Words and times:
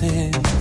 temps 0.00 0.60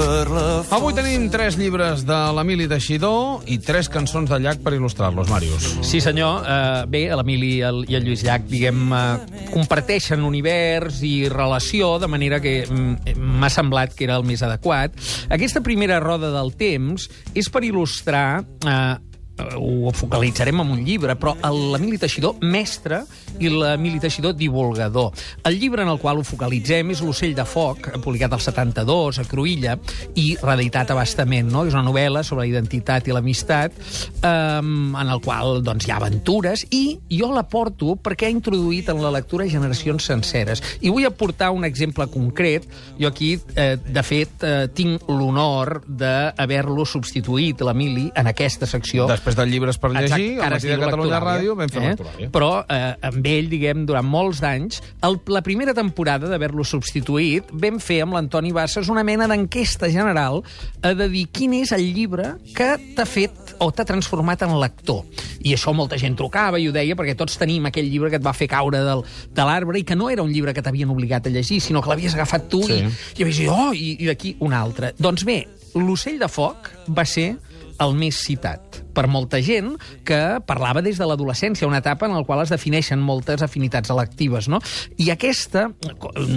per 0.00 0.30
la 0.32 0.44
Avui 0.72 0.94
tenim 0.96 1.26
tres 1.32 1.56
llibres 1.60 2.04
de 2.08 2.16
l'Emili 2.36 2.66
Teixidor 2.70 3.44
i 3.50 3.58
tres 3.60 3.90
cançons 3.92 4.30
de 4.30 4.38
Llach 4.40 4.62
per 4.64 4.72
il·lustrar-los, 4.76 5.28
Màrius. 5.32 5.66
Sí, 5.86 6.00
senyor. 6.00 6.44
Uh, 6.44 6.86
bé, 6.90 7.02
l'Emili 7.16 7.50
i, 7.58 7.60
el, 7.66 7.82
Lluís 7.90 8.22
Llach, 8.24 8.46
diguem, 8.48 8.86
uh, 8.94 9.42
comparteixen 9.50 10.24
univers 10.24 11.02
i 11.06 11.28
relació, 11.32 11.96
de 12.00 12.08
manera 12.12 12.40
que 12.40 12.62
mm, 12.64 13.18
m'ha 13.42 13.52
semblat 13.52 13.96
que 13.96 14.06
era 14.08 14.16
el 14.20 14.24
més 14.28 14.44
adequat. 14.46 14.96
Aquesta 15.28 15.64
primera 15.66 16.00
roda 16.00 16.32
del 16.38 16.54
temps 16.56 17.10
és 17.34 17.52
per 17.52 17.66
il·lustrar... 17.68 18.42
Uh, 18.64 19.09
ho 19.56 19.92
focalitzarem 19.94 20.62
en 20.62 20.72
un 20.76 20.84
llibre, 20.84 21.16
però 21.20 21.34
l'Emili 21.50 21.98
Teixidor, 22.00 22.40
mestre, 22.40 23.02
i 23.40 23.50
l'Emili 23.52 24.00
Teixidor, 24.02 24.34
divulgador. 24.38 25.12
El 25.44 25.58
llibre 25.60 25.84
en 25.84 25.92
el 25.92 26.00
qual 26.02 26.20
ho 26.20 26.26
focalitzem 26.26 26.94
és 26.94 27.02
L'ocell 27.04 27.34
de 27.36 27.44
foc, 27.48 27.90
publicat 28.04 28.34
al 28.36 28.42
72, 28.42 29.20
a 29.20 29.26
Cruïlla, 29.28 29.76
i 30.20 30.34
reeditat 30.40 30.92
abastament, 30.94 31.50
no? 31.52 31.64
És 31.68 31.76
una 31.76 31.86
novel·la 31.86 32.24
sobre 32.26 32.44
la 32.44 32.50
identitat 32.50 33.08
i 33.08 33.14
l'amistat, 33.14 33.76
um, 34.24 34.94
en 34.96 35.12
el 35.12 35.22
qual 35.24 35.60
doncs, 35.64 35.86
hi 35.86 35.94
ha 35.94 36.00
aventures, 36.00 36.66
i 36.70 36.98
jo 37.10 37.30
la 37.34 37.44
porto 37.48 37.96
perquè 38.00 38.28
ha 38.28 38.34
introduït 38.34 38.88
en 38.92 39.02
la 39.02 39.12
lectura 39.14 39.48
generacions 39.50 40.06
senceres. 40.06 40.62
I 40.80 40.92
vull 40.92 41.06
aportar 41.08 41.50
un 41.54 41.66
exemple 41.68 42.06
concret. 42.10 42.66
Jo 43.00 43.10
aquí, 43.10 43.34
eh, 43.54 43.76
de 43.76 44.02
fet, 44.02 44.42
eh, 44.42 44.68
tinc 44.74 45.08
l'honor 45.08 45.82
d'haver-lo 45.86 46.84
substituït, 46.86 47.60
l'Emili, 47.60 48.10
en 48.14 48.30
aquesta 48.30 48.66
secció. 48.66 49.06
Després 49.10 49.29
del 49.36 49.50
llibres 49.50 49.78
per 49.78 49.90
llegir, 49.92 50.36
Exacte, 50.38 50.44
al 50.46 50.50
matí 50.56 50.68
de 50.68 50.78
Catalunya. 50.80 51.20
Ràdio 51.20 51.54
vam 51.58 51.68
fer 51.72 51.82
eh? 51.82 51.88
lectoràlia. 51.94 52.30
Però 52.34 52.50
eh, 52.68 52.94
amb 53.10 53.26
ell, 53.26 53.48
diguem, 53.52 53.84
durant 53.86 54.06
molts 54.06 54.40
d'anys, 54.42 54.80
el- 55.06 55.20
la 55.30 55.42
primera 55.46 55.74
temporada 55.74 56.28
d'haver-lo 56.30 56.64
substituït, 56.64 57.50
vam 57.52 57.78
fer 57.80 58.00
amb 58.04 58.14
l'Antoni 58.16 58.52
Bassas 58.52 58.88
una 58.92 59.04
mena 59.06 59.26
d'enquesta 59.30 59.90
general 59.92 60.42
a 60.82 60.94
de 60.94 61.08
dir 61.12 61.26
quin 61.32 61.54
és 61.60 61.72
el 61.76 61.86
llibre 61.94 62.34
que 62.56 62.72
t'ha 62.96 63.06
fet 63.06 63.54
o 63.60 63.70
t'ha 63.72 63.84
transformat 63.84 64.42
en 64.46 64.56
lector. 64.60 65.04
I 65.44 65.54
això 65.56 65.72
molta 65.72 65.96
gent 66.00 66.16
trucava 66.18 66.58
i 66.60 66.66
ho 66.68 66.72
deia 66.72 66.96
perquè 66.96 67.14
tots 67.16 67.38
tenim 67.40 67.64
aquell 67.70 67.88
llibre 67.88 68.10
que 68.12 68.18
et 68.20 68.24
va 68.24 68.32
fer 68.36 68.48
caure 68.50 68.80
del, 68.84 69.04
de 69.32 69.44
l'arbre 69.48 69.78
i 69.80 69.84
que 69.88 69.96
no 69.96 70.10
era 70.12 70.22
un 70.22 70.32
llibre 70.32 70.52
que 70.52 70.60
t'havien 70.62 70.90
obligat 70.92 71.26
a 71.26 71.30
llegir, 71.32 71.60
sinó 71.64 71.80
que 71.80 71.88
l'havies 71.88 72.14
agafat 72.14 72.48
tu 72.52 72.60
Sí. 72.66 72.76
i, 72.76 72.90
i 73.16 73.22
havies 73.24 73.38
dit, 73.40 73.48
oh, 73.48 73.70
i, 73.72 73.96
i 74.04 74.06
d'aquí 74.10 74.34
un 74.44 74.52
altre. 74.52 74.92
Doncs 75.00 75.24
bé, 75.24 75.38
l'ocell 75.74 76.18
de 76.20 76.28
foc 76.28 76.68
va 76.92 77.04
ser 77.08 77.36
el 77.80 77.96
més 77.98 78.18
citat 78.20 78.80
per 78.94 79.06
molta 79.08 79.38
gent 79.44 79.72
que 80.06 80.40
parlava 80.46 80.82
des 80.84 80.98
de 80.98 81.06
l'adolescència, 81.06 81.68
una 81.68 81.80
etapa 81.80 82.08
en 82.08 82.14
la 82.16 82.24
qual 82.26 82.42
es 82.42 82.52
defineixen 82.52 83.00
moltes 83.00 83.42
afinitats 83.46 83.92
electives, 83.92 84.48
no? 84.50 84.60
I 85.00 85.10
aquesta, 85.14 85.68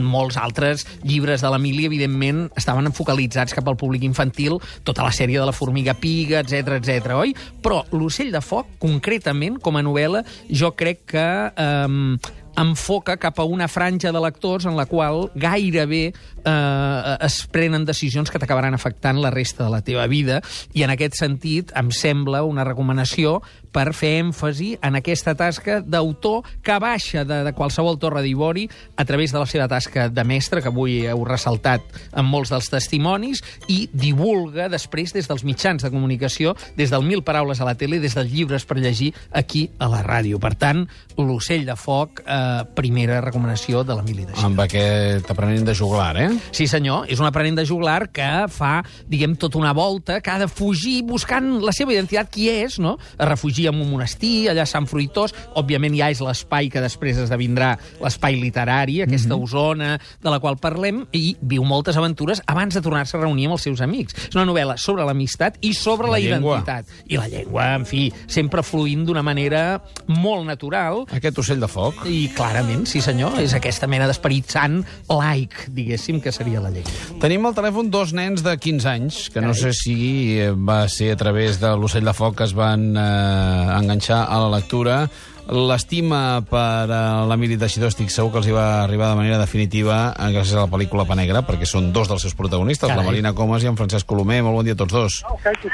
molts 0.01 0.37
altres 0.39 0.85
llibres 1.03 1.43
de 1.43 1.51
l'Emili, 1.53 1.87
evidentment, 1.89 2.45
estaven 2.59 2.91
focalitzats 2.93 3.55
cap 3.57 3.67
al 3.67 3.79
públic 3.79 4.05
infantil, 4.07 4.59
tota 4.87 5.05
la 5.07 5.15
sèrie 5.15 5.41
de 5.41 5.49
la 5.49 5.55
formiga 5.55 5.97
piga, 5.97 6.43
etc 6.43 6.77
etc, 6.77 7.17
oi? 7.17 7.35
Però 7.63 7.83
l'ocell 7.91 8.31
de 8.33 8.43
foc, 8.43 8.77
concretament, 8.83 9.59
com 9.63 9.77
a 9.79 9.85
novel·la, 9.85 10.23
jo 10.53 10.73
crec 10.77 11.05
que... 11.15 11.27
Eh, 11.57 12.39
enfoca 12.57 13.17
cap 13.17 13.39
a 13.39 13.45
una 13.49 13.67
franja 13.67 14.11
de 14.11 14.21
lectors 14.21 14.65
en 14.69 14.77
la 14.77 14.85
qual 14.85 15.31
gairebé 15.33 16.13
eh, 16.45 17.17
es 17.25 17.41
prenen 17.51 17.85
decisions 17.85 18.31
que 18.31 18.39
t'acabaran 18.39 18.75
afectant 18.75 19.19
la 19.21 19.31
resta 19.33 19.63
de 19.65 19.71
la 19.73 19.81
teva 19.85 20.07
vida 20.07 20.41
i 20.73 20.83
en 20.83 20.93
aquest 20.93 21.17
sentit 21.19 21.73
em 21.79 21.91
sembla 21.91 22.43
una 22.47 22.65
recomanació 22.67 23.39
per 23.73 23.91
fer 23.97 24.19
èmfasi 24.21 24.75
en 24.85 24.99
aquesta 24.99 25.33
tasca 25.35 25.79
d'autor 25.81 26.45
que 26.63 26.77
baixa 26.79 27.23
de, 27.25 27.41
de 27.47 27.53
qualsevol 27.57 27.97
torre 27.99 28.21
d'ivori 28.23 28.67
a 28.95 29.05
través 29.05 29.33
de 29.33 29.41
la 29.41 29.47
seva 29.49 29.67
tasca 29.67 30.07
de 30.09 30.23
mestre, 30.23 30.61
que 30.61 30.69
avui 30.69 30.99
heu 31.09 31.23
ressaltat 31.25 31.81
en 32.13 32.27
molts 32.29 32.53
dels 32.53 32.69
testimonis, 32.69 33.41
i 33.67 33.87
divulga 33.91 34.69
després 34.71 35.15
des 35.15 35.27
dels 35.29 35.43
mitjans 35.47 35.83
de 35.83 35.91
comunicació, 35.93 36.53
des 36.77 36.93
del 36.93 37.05
Mil 37.07 37.23
Paraules 37.25 37.61
a 37.61 37.67
la 37.67 37.75
tele, 37.79 37.99
des 38.03 38.15
dels 38.15 38.31
llibres 38.31 38.67
per 38.69 38.77
llegir 38.77 39.13
aquí 39.31 39.69
a 39.79 39.89
la 39.89 40.03
ràdio. 40.05 40.39
Per 40.43 40.53
tant, 40.59 40.85
l'ocell 41.17 41.65
de 41.65 41.75
foc, 41.79 42.21
eh, 42.25 42.63
primera 42.77 43.21
recomanació 43.21 43.83
de 43.83 43.97
l'Emili 43.97 44.27
de 44.27 44.33
Xina. 44.33 44.47
Amb 44.51 44.63
aquest 44.67 45.29
aprenent 45.33 45.65
de 45.65 45.75
juglar, 45.77 46.15
eh? 46.21 46.32
Sí, 46.51 46.67
senyor, 46.67 47.05
és 47.09 47.19
un 47.19 47.25
aprenent 47.25 47.55
de 47.57 47.65
juglar 47.65 48.09
que 48.11 48.27
fa, 48.49 48.83
diguem, 49.07 49.35
tota 49.35 49.57
una 49.57 49.73
volta, 49.73 50.19
que 50.21 50.29
ha 50.31 50.39
de 50.39 50.47
fugir 50.47 51.03
buscant 51.03 51.61
la 51.63 51.71
seva 51.71 51.93
identitat, 51.93 52.29
qui 52.29 52.49
és, 52.49 52.79
no? 52.79 52.97
Es 53.17 53.27
refugia 53.27 53.69
en 53.69 53.81
un 53.81 53.89
monestir, 53.91 54.49
allà 54.49 54.63
a 54.63 54.69
Sant 54.69 54.87
Fruitós, 54.87 55.33
òbviament 55.55 55.95
ja 55.97 56.09
és 56.09 56.21
l'espai 56.21 56.69
que 56.69 56.81
després 56.81 57.17
esdevindrà 57.17 57.77
l'espai 58.01 58.35
literari, 58.39 59.01
aquesta 59.01 59.35
Mhm. 59.35 59.43
Osona 59.43 59.99
de 60.21 60.29
la 60.29 60.39
qual 60.39 60.57
parlem, 60.57 61.05
i 61.11 61.35
viu 61.41 61.63
moltes 61.63 61.97
aventures 61.97 62.41
abans 62.47 62.73
de 62.73 62.81
tornar-se 62.81 63.17
a 63.17 63.21
reunir 63.21 63.45
amb 63.47 63.53
els 63.53 63.61
seus 63.63 63.81
amics. 63.81 64.13
És 64.29 64.35
una 64.35 64.45
novel·la 64.45 64.77
sobre 64.77 65.03
l'amistat 65.05 65.57
i 65.61 65.73
sobre 65.73 66.07
La 66.07 66.13
la, 66.13 66.19
llengua. 66.19 66.57
identitat. 66.63 66.85
I 67.07 67.17
la 67.17 67.27
llengua, 67.27 67.75
en 67.75 67.85
fi, 67.85 68.11
sempre 68.27 68.63
fluint 68.63 69.05
d'una 69.05 69.21
manera 69.23 69.81
molt 70.07 70.45
natural, 70.45 71.05
Aquest 71.11 71.37
ocell 71.39 71.59
de 71.59 71.67
foc. 71.67 72.05
i 72.05 72.29
clarament, 72.29 72.85
sí 72.87 73.01
senyor, 73.01 73.39
és 73.39 73.53
aquesta 73.53 73.87
mena 73.87 74.07
d'esperit 74.07 74.49
sant 74.49 74.85
laic, 75.09 75.67
diguéssim, 75.69 76.21
que 76.23 76.31
seria 76.31 76.61
la 76.63 76.71
llengua. 76.73 77.19
Tenim 77.21 77.45
al 77.45 77.55
telèfon 77.57 77.91
dos 77.93 78.13
nens 78.15 78.43
de 78.45 78.55
15 78.57 78.89
anys, 78.89 79.19
que 79.33 79.43
no 79.43 79.53
sé 79.57 79.73
si 79.77 80.39
eh, 80.39 80.51
va 80.55 80.83
ser 80.89 81.11
a 81.13 81.19
través 81.19 81.59
de 81.61 81.75
l'ocell 81.77 82.07
de 82.07 82.15
foc 82.15 82.39
que 82.39 82.47
es 82.47 82.55
van 82.57 82.93
eh, 82.95 83.77
enganxar 83.77 84.23
a 84.25 84.41
la 84.45 84.49
lectura. 84.57 85.03
L'estima 85.43 86.39
per 86.47 86.87
a 86.87 86.99
l'Emili 87.27 87.57
Teixidor 87.59 87.89
estic 87.91 88.07
segur 88.13 88.31
que 88.31 88.39
els 88.39 88.47
hi 88.47 88.53
va 88.55 88.83
arribar 88.85 89.09
de 89.11 89.17
manera 89.19 89.39
definitiva 89.41 89.97
eh, 90.15 90.29
gràcies 90.31 90.55
a 90.55 90.61
la 90.63 90.69
pel·lícula 90.71 91.03
Pa 91.05 91.17
Negra, 91.19 91.41
perquè 91.43 91.67
són 91.67 91.89
dos 91.93 92.07
dels 92.07 92.23
seus 92.23 92.35
protagonistes, 92.39 92.87
Carai. 92.87 93.01
la 93.03 93.09
Marina 93.09 93.33
Comas 93.35 93.63
i 93.65 93.67
en 93.67 93.75
Francesc 93.75 94.07
Colomer. 94.07 94.39
Molt 94.45 94.55
bon 94.61 94.63
dia 94.69 94.77
a 94.77 94.79
tots 94.79 94.93
dos. 94.95 95.17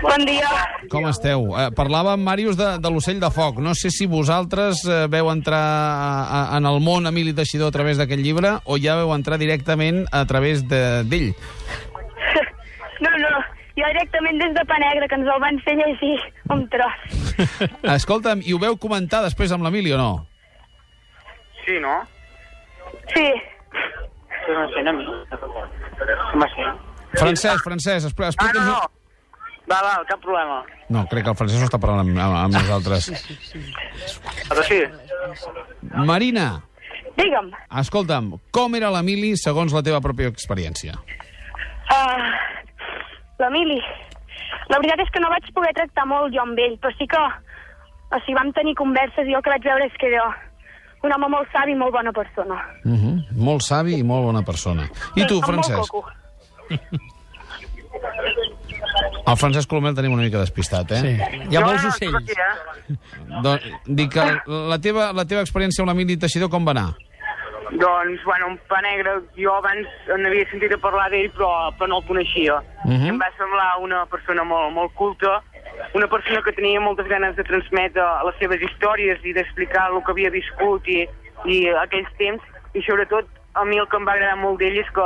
Bon 0.01 0.25
dia. 0.25 0.49
Com 0.89 1.05
esteu? 1.11 1.45
Eh, 1.53 1.67
parlava 1.77 2.15
amb 2.17 2.25
Màrius 2.25 2.57
de, 2.57 2.71
de 2.81 2.89
l'ocell 2.91 3.21
de 3.21 3.29
foc. 3.35 3.61
No 3.61 3.75
sé 3.77 3.91
si 3.93 4.09
vosaltres 4.09 4.81
eh, 4.89 5.03
veu 5.13 5.29
entrar 5.29 5.61
a, 5.61 6.09
a, 6.25 6.41
en 6.57 6.65
el 6.65 6.81
món 6.81 7.05
Emili 7.05 7.35
Teixidor 7.37 7.69
a 7.69 7.77
través 7.77 8.01
d'aquest 8.01 8.25
llibre 8.25 8.55
o 8.65 8.79
ja 8.81 8.97
veu 8.97 9.13
entrar 9.13 9.37
directament 9.37 10.05
a 10.11 10.25
través 10.25 10.65
de- 10.67 11.03
d'ell. 11.05 11.31
No, 12.99 13.07
no, 13.15 13.29
jo 13.81 13.87
directament 13.93 14.39
des 14.41 14.53
de 14.57 14.63
Pa 14.69 14.77
Negre, 14.83 15.07
que 15.09 15.15
ens 15.19 15.27
el 15.33 15.41
van 15.43 15.59
fer 15.65 15.75
llegir 15.79 16.15
un 16.53 16.65
tros. 16.71 16.99
Escolta'm, 17.97 18.41
i 18.45 18.53
ho 18.55 18.59
veu 18.61 18.77
comentar 18.77 19.23
després 19.25 19.51
amb 19.55 19.63
l'Emili 19.67 19.93
o 19.95 19.99
no? 20.01 20.11
Sí, 21.65 21.79
no? 21.83 21.97
Sí, 23.13 23.25
no 26.35 26.47
sé? 26.53 26.69
Francesc, 27.19 27.63
Francesc, 27.63 28.05
Ah, 28.19 28.29
explica'ns... 28.31 28.65
no, 28.65 28.71
no. 28.71 28.95
Va, 29.69 29.77
va, 29.85 29.91
cap 30.09 30.17
problema. 30.23 30.63
No, 30.89 31.03
crec 31.11 31.23
que 31.27 31.29
el 31.29 31.37
Francesc 31.37 31.61
no 31.61 31.67
està 31.69 31.77
parlant 31.81 32.01
amb, 32.01 32.17
amb, 32.17 32.37
amb 32.47 32.55
nosaltres. 32.57 33.09
Però 34.49 34.63
sí, 34.65 34.79
Marina, 36.09 36.47
digue'm. 37.19 37.51
escolta'm, 37.81 38.31
com 38.55 38.77
era 38.79 38.89
l'Emili 38.95 39.35
segons 39.37 39.75
la 39.77 39.83
teva 39.85 40.01
pròpia 40.01 40.31
experiència? 40.33 40.97
Uh, 41.89 42.25
L'Emili. 43.39 43.79
La 44.69 44.77
veritat 44.77 45.05
és 45.05 45.11
que 45.13 45.21
no 45.23 45.31
vaig 45.31 45.47
poder 45.55 45.71
tractar 45.77 46.05
molt 46.09 46.33
jo 46.35 46.43
amb 46.43 46.59
ell, 46.59 46.77
però 46.81 46.93
sí 46.97 47.07
que... 47.09 47.23
O 48.09 48.17
sigui, 48.23 48.33
vam 48.39 48.49
tenir 48.57 48.73
converses 48.73 49.27
i 49.27 49.33
jo 49.33 49.37
el 49.37 49.43
que 49.45 49.51
vaig 49.53 49.65
veure 49.67 49.85
és 49.85 49.97
que 50.01 50.07
era 50.09 50.23
un 51.05 51.13
home 51.13 51.27
molt 51.29 51.51
savi 51.53 51.75
i 51.75 51.77
molt 51.77 51.93
bona 51.93 52.11
persona. 52.11 52.55
Uh 52.83 52.95
-huh. 52.97 53.15
Molt 53.37 53.61
savi 53.61 53.99
i 53.99 54.03
molt 54.03 54.25
bona 54.25 54.41
persona. 54.41 54.89
I 55.15 55.25
tu, 55.27 55.39
Francesc? 55.41 55.93
El 59.27 59.37
Francesc 59.37 59.69
Colomer 59.69 59.89
el 59.89 59.95
tenim 59.95 60.13
una 60.13 60.23
mica 60.23 60.39
despistat, 60.39 60.91
eh? 60.91 61.01
Sí. 61.01 61.13
Hi 61.51 61.55
ha 61.55 61.59
no, 61.59 61.67
molts 61.67 61.83
no, 61.83 61.89
ocells. 61.89 62.15
Aquí, 62.15 62.31
eh? 62.31 62.95
Doncs, 63.43 63.63
dic 63.85 64.11
que 64.13 64.25
la 64.47 64.79
teva, 64.79 65.11
la 65.13 65.25
teva 65.25 65.41
experiència 65.41 65.83
amb 65.83 65.91
l'Emili 65.91 66.17
Teixidor 66.17 66.49
com 66.49 66.65
va 66.65 66.71
anar? 66.71 66.95
Doncs, 67.71 68.23
bueno, 68.25 68.47
un 68.47 68.57
pa 68.67 68.81
negre, 68.81 69.19
jo 69.37 69.53
abans 69.53 69.87
n'havia 70.09 70.47
sentit 70.49 70.73
a 70.73 70.79
parlar 70.81 71.09
d'ell, 71.13 71.29
però, 71.35 71.49
però 71.77 71.89
no 71.91 71.99
el 71.99 72.07
coneixia. 72.07 72.59
Mhm. 72.85 73.13
Em 73.13 73.19
va 73.21 73.29
semblar 73.37 73.77
una 73.83 74.05
persona 74.09 74.43
molt, 74.43 74.73
molt 74.73 74.93
culta, 74.95 75.41
una 75.93 76.07
persona 76.07 76.41
que 76.41 76.53
tenia 76.53 76.79
moltes 76.81 77.07
ganes 77.07 77.35
de 77.35 77.43
transmetre 77.43 78.03
les 78.25 78.37
seves 78.39 78.61
històries 78.61 79.23
i 79.23 79.33
d'explicar 79.33 79.89
el 79.91 80.03
que 80.03 80.11
havia 80.11 80.31
viscut 80.33 80.87
i, 80.87 81.07
i 81.45 81.67
aquells 81.85 82.09
temps, 82.17 82.43
i 82.73 82.81
sobretot 82.81 83.27
a 83.53 83.65
mi 83.65 83.77
el 83.77 83.87
que 83.87 83.97
em 83.97 84.05
va 84.07 84.15
agradar 84.17 84.37
molt 84.37 84.59
d'ell 84.59 84.77
és 84.77 84.89
que 84.95 85.05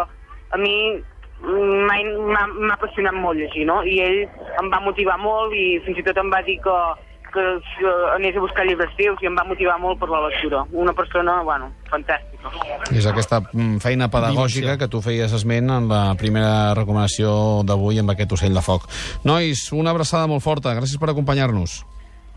a 0.53 0.57
mi 0.57 1.03
m'ha 1.43 2.73
apassionat 2.73 3.13
molt 3.13 3.39
llegir, 3.39 3.65
no? 3.67 3.81
I 3.83 3.99
ell 3.99 4.19
em 4.61 4.69
va 4.71 4.79
motivar 4.79 5.17
molt 5.19 5.53
i 5.53 5.79
fins 5.85 5.99
i 5.99 6.05
tot 6.07 6.17
em 6.17 6.31
va 6.31 6.41
dir 6.47 6.59
que, 6.63 6.77
que 7.33 7.43
anés 8.13 8.37
a 8.37 8.43
buscar 8.43 8.65
llibres 8.67 8.91
seus 8.97 9.21
i 9.23 9.29
em 9.29 9.37
va 9.37 9.45
motivar 9.47 9.75
molt 9.81 9.99
per 10.01 10.09
la 10.11 10.21
lectura. 10.27 10.63
Una 10.71 10.93
persona, 10.97 11.39
bueno, 11.45 11.71
fantàstica. 11.91 12.53
És 12.93 13.07
aquesta 13.09 13.41
mm, 13.45 13.79
feina 13.83 14.09
pedagògica 14.13 14.77
que 14.81 14.89
tu 14.91 15.01
feies 15.05 15.33
esment 15.33 15.71
en 15.73 15.89
la 15.91 16.03
primera 16.19 16.73
recomanació 16.77 17.63
d'avui 17.67 18.01
amb 18.01 18.13
aquest 18.13 18.37
ocell 18.37 18.57
de 18.57 18.65
foc. 18.65 18.89
Nois, 19.27 19.65
una 19.75 19.95
abraçada 19.95 20.29
molt 20.29 20.45
forta. 20.45 20.75
Gràcies 20.77 21.01
per 21.01 21.11
acompanyar-nos. 21.13 21.81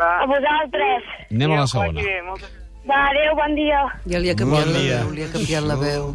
Va. 0.00 0.12
A 0.22 0.28
vosaltres. 0.28 1.12
Anem 1.30 1.56
a 1.56 1.60
la 1.62 1.68
segona. 1.70 2.04
Va, 2.86 3.02
adéu, 3.10 3.34
bon 3.34 3.56
dia. 3.58 3.82
Ja 4.06 4.22
li 4.22 4.30
ha 4.30 4.38
canviat 4.38 4.68
Bon 4.68 4.76
la 4.76 4.82
veu, 4.86 5.14
li 5.16 5.26
ha 5.26 5.30
canviat 5.32 5.66
la 5.66 5.78
veu. 5.80 6.12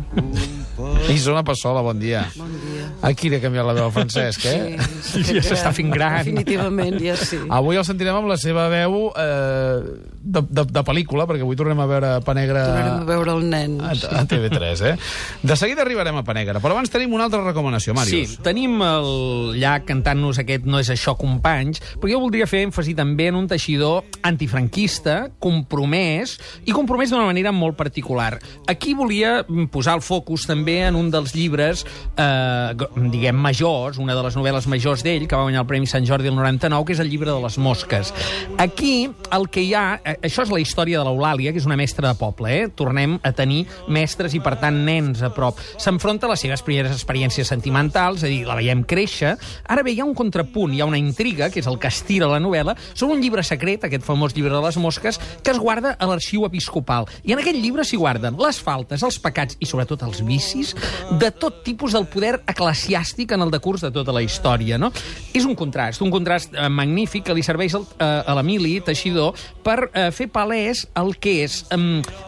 Isona 1.12 1.44
Passola, 1.44 1.82
bon 1.82 2.00
dia. 2.00 2.24
Bon 2.38 2.50
dia. 2.64 2.88
Aquí 3.04 3.30
li 3.30 3.36
ha 3.38 3.42
canviat 3.44 3.66
la 3.68 3.74
veu 3.76 3.86
al 3.90 3.92
Francesc, 3.94 4.46
eh? 4.48 4.78
Sí, 5.04 5.22
Ja 5.36 5.42
s'està 5.44 5.72
fent 5.76 5.92
gran. 5.92 6.20
Definitivament, 6.22 6.96
ja 7.04 7.16
sí. 7.20 7.40
Avui 7.52 7.78
el 7.80 7.86
sentirem 7.86 8.16
amb 8.18 8.30
la 8.32 8.38
seva 8.40 8.68
veu 8.72 9.10
eh, 9.12 9.82
de, 10.22 10.44
de, 10.48 10.64
de 10.72 10.84
pel·lícula, 10.88 11.26
perquè 11.30 11.44
avui 11.46 11.58
tornem 11.60 11.82
a 11.84 11.88
veure 11.90 12.12
Panegra 12.26 12.64
Tornarem 12.70 13.02
a 13.04 13.10
veure 13.10 13.36
el 13.36 13.44
nen. 13.52 13.76
a, 13.84 13.92
a 14.22 14.24
TV3, 14.30 14.84
eh? 14.92 14.94
De 15.44 15.58
seguida 15.60 15.84
arribarem 15.84 16.22
a 16.22 16.24
Panegra, 16.28 16.62
però 16.64 16.78
abans 16.78 16.94
tenim 16.94 17.14
una 17.18 17.28
altra 17.28 17.44
recomanació, 17.44 17.96
Màrius. 17.98 18.38
Sí, 18.38 18.42
tenim 18.46 18.80
el 18.86 19.12
llac 19.60 19.86
cantant-nos 19.90 20.40
aquest 20.42 20.66
No 20.72 20.80
és 20.80 20.92
això, 20.94 21.18
companys, 21.20 21.82
però 22.00 22.14
jo 22.14 22.22
voldria 22.24 22.48
fer 22.48 22.64
èmfasi 22.68 22.96
també 22.98 23.28
en 23.32 23.42
un 23.42 23.50
teixidor 23.52 24.06
antifranquista, 24.28 25.18
compromès, 25.44 26.38
i 26.64 26.72
compromès 26.76 27.12
d'una 27.12 27.28
manera 27.28 27.52
molt 27.52 27.76
particular. 27.80 28.38
Aquí 28.72 28.94
volia 28.96 29.42
posar 29.74 29.98
el 30.00 30.06
focus 30.06 30.46
també 30.48 30.61
en 30.70 30.96
un 30.96 31.10
dels 31.12 31.34
llibres, 31.36 31.86
eh, 32.18 32.76
diguem, 33.12 33.36
majors, 33.36 33.98
una 33.98 34.16
de 34.16 34.24
les 34.24 34.36
novel·les 34.36 34.68
majors 34.68 35.04
d'ell, 35.04 35.28
que 35.28 35.36
va 35.36 35.44
guanyar 35.44 35.62
el 35.62 35.68
Premi 35.68 35.88
Sant 35.88 36.06
Jordi 36.06 36.28
el 36.30 36.36
99, 36.36 36.86
que 36.86 36.94
és 36.94 37.00
el 37.00 37.10
llibre 37.10 37.32
de 37.32 37.40
les 37.42 37.58
mosques. 37.58 38.14
Aquí 38.58 39.10
el 39.32 39.50
que 39.50 39.62
hi 39.64 39.74
ha... 39.74 40.02
eh, 40.06 40.18
Això 40.22 40.44
és 40.44 40.52
la 40.52 40.60
història 40.60 41.00
de 41.00 41.06
l'Eulàlia, 41.08 41.52
que 41.52 41.60
és 41.60 41.66
una 41.66 41.78
mestra 41.80 42.08
de 42.08 42.16
poble, 42.20 42.52
eh? 42.52 42.68
Tornem 42.70 43.18
a 43.24 43.32
tenir 43.32 43.66
mestres 43.88 44.34
i, 44.38 44.40
per 44.44 44.58
tant, 44.62 44.84
nens 44.86 45.22
a 45.22 45.32
prop. 45.34 45.60
S'enfronta 45.78 46.28
a 46.28 46.34
les 46.34 46.44
seves 46.44 46.62
primeres 46.66 46.94
experiències 46.94 47.48
sentimentals, 47.48 48.22
és 48.22 48.28
a 48.28 48.32
dir, 48.32 48.42
la 48.48 48.56
veiem 48.60 48.84
créixer. 48.84 49.36
Ara 49.68 49.84
bé, 49.84 49.96
hi 49.96 50.02
ha 50.02 50.06
un 50.06 50.16
contrapunt, 50.18 50.74
hi 50.74 50.82
ha 50.82 50.86
una 50.90 51.00
intriga, 51.02 51.50
que 51.50 51.60
és 51.64 51.68
el 51.68 51.80
que 51.80 51.90
estira 51.92 52.28
la 52.32 52.40
novel·la, 52.44 52.76
sobre 52.94 53.16
un 53.16 53.22
llibre 53.24 53.44
secret, 53.44 53.86
aquest 53.88 54.06
famós 54.06 54.36
llibre 54.36 54.54
de 54.54 54.62
les 54.62 54.78
mosques, 54.78 55.20
que 55.42 55.52
es 55.52 55.60
guarda 55.60 55.96
a 55.98 56.08
l'arxiu 56.10 56.46
episcopal. 56.46 57.08
I 57.24 57.34
en 57.34 57.40
aquest 57.42 57.58
llibre 57.58 57.86
s'hi 57.88 57.98
guarden 57.98 58.38
les 58.42 58.60
faltes, 58.62 59.04
els 59.04 59.20
pecats 59.22 59.58
i, 59.60 59.66
sobretot, 59.66 60.04
els 60.04 60.22
vicis 60.26 60.51
de 61.20 61.32
tot 61.32 61.62
tipus 61.66 61.96
del 61.96 62.08
poder 62.12 62.38
eclesiàstic 62.50 63.34
en 63.36 63.46
el 63.46 63.52
decurs 63.54 63.84
de 63.86 63.92
tota 63.94 64.14
la 64.16 64.24
història. 64.24 64.78
No? 64.82 64.92
És 65.34 65.46
un 65.48 65.56
contrast, 65.56 66.02
un 66.04 66.12
contrast 66.14 66.56
eh, 66.56 66.68
magnífic 66.70 67.28
que 67.28 67.36
li 67.36 67.44
serveix 67.46 67.76
al, 67.78 67.86
eh, 67.98 68.06
a 68.06 68.36
l'Emili 68.38 68.80
Teixidor 68.86 69.38
per 69.64 69.78
eh, 69.92 70.10
fer 70.16 70.28
palès 70.34 70.86
el 71.00 71.14
que 71.22 71.38
és, 71.46 71.62
eh, 71.72 71.80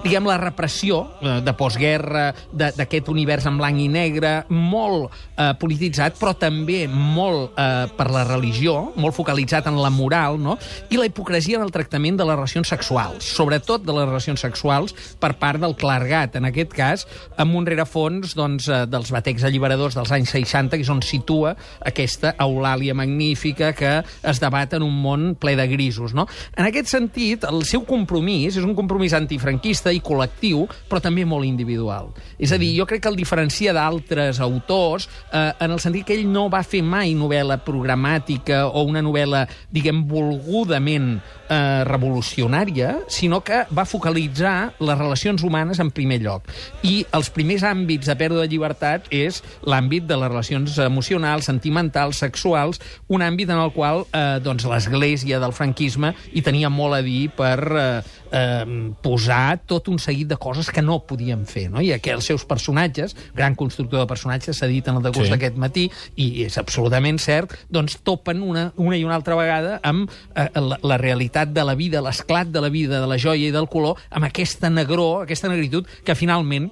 diguem, 0.03 0.27
la 0.29 0.37
repressió 0.41 1.03
eh, 1.21 1.39
de 1.43 1.55
postguerra, 1.57 2.29
d'aquest 2.53 3.09
univers 3.11 3.47
en 3.49 3.57
blanc 3.59 3.79
i 3.81 3.89
negre, 3.91 4.33
molt 4.49 5.11
eh, 5.11 5.51
polititzat, 5.59 6.17
però 6.19 6.35
també 6.37 6.83
molt 6.91 7.57
eh, 7.59 7.87
per 7.97 8.09
la 8.13 8.23
religió, 8.27 8.93
molt 8.99 9.15
focalitzat 9.17 9.67
en 9.71 9.79
la 9.81 9.91
moral, 9.93 10.39
no? 10.41 10.57
i 10.89 10.99
la 10.99 11.07
hipocresia 11.09 11.59
en 11.59 11.65
el 11.65 11.73
tractament 11.73 12.19
de 12.19 12.27
les 12.27 12.37
relacions 12.37 12.69
sexuals, 12.69 13.25
sobretot 13.35 13.85
de 13.85 13.95
les 13.95 14.07
relacions 14.09 14.43
sexuals 14.43 14.95
per 15.19 15.33
part 15.41 15.61
del 15.61 15.75
clergat, 15.79 16.37
en 16.39 16.49
aquest 16.49 16.73
cas, 16.75 17.07
amb 17.39 17.57
un 17.57 17.67
rerefons 17.67 18.12
doncs, 18.37 18.67
eh, 18.69 18.83
dels 18.85 19.09
batecs 19.13 19.43
alliberadors 19.47 19.95
dels 19.97 20.11
anys 20.13 20.33
60, 20.35 20.77
que 20.77 20.85
és 20.85 20.91
on 20.93 21.01
situa 21.01 21.55
aquesta 21.81 22.35
Eulàlia 22.43 22.93
magnífica 22.93 23.71
que 23.73 23.93
es 24.03 24.39
debat 24.39 24.73
en 24.77 24.85
un 24.85 24.93
món 25.01 25.33
ple 25.39 25.55
de 25.57 25.67
grisos. 25.71 26.13
No? 26.13 26.27
En 26.55 26.67
aquest 26.67 26.91
sentit, 26.93 27.47
el 27.49 27.65
seu 27.65 27.85
compromís 27.87 28.57
és 28.57 28.63
un 28.63 28.75
compromís 28.77 29.15
antifranquista 29.17 29.91
i 29.91 30.01
col·lectiu, 30.03 30.67
però 30.89 31.01
també 31.01 31.25
molt 31.25 31.47
individual. 31.47 32.11
És 32.37 32.53
a 32.53 32.59
dir, 32.61 32.73
jo 32.77 32.85
crec 32.89 33.03
que 33.03 33.11
el 33.11 33.19
diferencia 33.19 33.73
d'altres 33.73 34.39
autors 34.43 35.09
eh, 35.31 35.51
en 35.59 35.71
el 35.71 35.81
sentit 35.83 36.07
que 36.07 36.17
ell 36.17 36.27
no 36.29 36.49
va 36.53 36.63
fer 36.63 36.83
mai 36.85 37.15
novel·la 37.17 37.59
programàtica 37.65 38.65
o 38.67 38.85
una 38.87 39.01
novel·la, 39.03 39.45
diguem, 39.73 40.03
volgudament 40.09 41.17
eh, 41.53 41.83
revolucionària, 41.87 42.95
sinó 43.07 43.41
que 43.45 43.63
va 43.73 43.85
focalitzar 43.85 44.73
les 44.79 44.97
relacions 44.97 45.43
humanes 45.43 45.79
en 45.83 45.91
primer 45.93 46.19
lloc. 46.23 46.49
I 46.83 47.03
els 47.13 47.29
primers 47.33 47.65
àmbits 47.67 48.09
de 48.09 48.17
pèrdua 48.19 48.43
de 48.43 48.51
llibertat 48.51 49.09
és 49.13 49.41
l'àmbit 49.67 50.07
de 50.09 50.17
les 50.19 50.31
relacions 50.31 50.77
emocionals, 50.83 51.47
sentimentals, 51.49 52.21
sexuals, 52.23 52.81
un 53.07 53.23
àmbit 53.25 53.53
en 53.53 53.61
el 53.61 53.73
qual 53.75 54.05
eh, 54.09 54.39
doncs, 54.43 54.65
l'església 54.69 55.39
del 55.43 55.55
franquisme 55.55 56.13
hi 56.33 56.43
tenia 56.45 56.71
molt 56.73 56.97
a 56.97 57.03
dir 57.05 57.29
per 57.35 57.57
eh, 57.77 57.87
eh, 58.33 58.93
posar 59.03 59.59
tot 59.69 59.87
un 59.91 59.99
seguit 59.99 60.27
de 60.27 60.37
coses 60.41 60.69
que 60.73 60.81
no 60.81 61.01
podien 61.07 61.45
fer. 61.49 61.69
No? 61.71 61.81
I 61.81 61.93
els 61.95 62.25
seus 62.25 62.45
personatges, 62.49 63.15
gran 63.35 63.55
constructor 63.59 64.03
de 64.03 64.09
personatges, 64.09 64.57
s'ha 64.57 64.69
dit 64.71 64.87
en 64.87 64.99
el 64.99 65.05
decurs 65.05 65.29
sí. 65.29 65.33
d'aquest 65.35 65.59
matí, 65.59 65.87
i 66.15 66.45
és 66.47 66.57
absolutament 66.61 67.19
cert, 67.21 67.55
doncs 67.73 67.99
topen 68.03 68.43
una, 68.43 68.69
una 68.77 68.97
i 68.97 69.05
una 69.05 69.17
altra 69.19 69.37
vegada 69.39 69.79
amb 69.83 70.09
eh, 70.35 70.49
la, 70.59 70.79
la 70.81 70.99
realitat 71.01 71.42
de 71.49 71.65
la 71.65 71.75
vida, 71.75 72.01
l'esclat 72.01 72.47
de 72.47 72.61
la 72.61 72.69
vida, 72.69 73.01
de 73.01 73.09
la 73.09 73.17
joia 73.17 73.49
i 73.49 73.55
del 73.55 73.67
color, 73.67 73.99
amb 74.11 74.29
aquesta 74.29 74.69
negror, 74.69 75.23
aquesta 75.23 75.51
negritud, 75.51 75.89
que 76.05 76.15
finalment 76.15 76.69